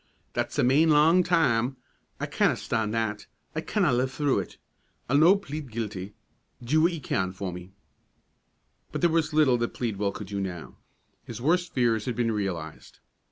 [0.33, 1.77] That's a main lang time;
[2.19, 4.57] I canna stan' that; I canna live through it.
[5.07, 6.15] I'll no' plead guilty.
[6.63, 7.69] Do what ye can for me."
[8.91, 10.77] But there was little that Pleadwell could do now.
[11.23, 12.97] His worst fears had been realized.